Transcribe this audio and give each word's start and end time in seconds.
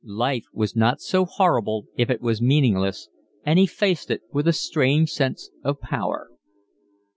Life 0.03 0.45
was 0.51 0.75
not 0.75 0.99
so 0.99 1.25
horrible 1.25 1.85
if 1.95 2.09
it 2.09 2.21
was 2.21 2.41
meaningless, 2.41 3.07
and 3.45 3.59
he 3.59 3.67
faced 3.67 4.09
it 4.09 4.23
with 4.33 4.47
a 4.47 4.51
strange 4.51 5.11
sense 5.11 5.51
of 5.63 5.79
power. 5.79 6.31